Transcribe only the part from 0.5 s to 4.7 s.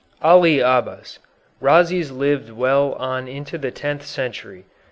ABBAS Rhazes lived well on into the tenth century.